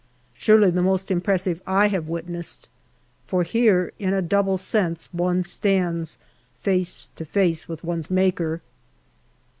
Surely 0.33 0.71
the 0.71 0.81
most 0.81 1.11
impressive 1.11 1.61
I 1.67 1.87
have 1.89 2.07
witnessed. 2.07 2.69
For 3.27 3.43
here 3.43 3.93
in 3.99 4.15
a 4.15 4.21
double 4.23 4.57
sense 4.57 5.13
one 5.13 5.43
stands 5.43 6.17
face 6.59 7.09
to 7.15 7.23
face 7.23 7.67
with 7.69 7.83
one's 7.83 8.09
Maker. 8.09 8.61